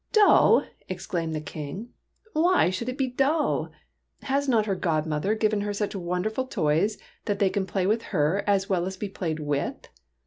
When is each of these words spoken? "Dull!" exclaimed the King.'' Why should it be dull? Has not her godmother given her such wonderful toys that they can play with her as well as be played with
"Dull!" 0.13 0.65
exclaimed 0.89 1.35
the 1.35 1.41
King.'' 1.41 1.89
Why 2.33 2.71
should 2.71 2.89
it 2.89 2.97
be 2.97 3.05
dull? 3.07 3.71
Has 4.23 4.49
not 4.49 4.65
her 4.65 4.73
godmother 4.73 5.35
given 5.35 5.61
her 5.61 5.73
such 5.75 5.95
wonderful 5.95 6.47
toys 6.47 6.97
that 7.25 7.37
they 7.37 7.51
can 7.51 7.67
play 7.67 7.85
with 7.85 8.01
her 8.09 8.43
as 8.47 8.67
well 8.67 8.87
as 8.87 8.97
be 8.97 9.09
played 9.09 9.39
with 9.39 9.89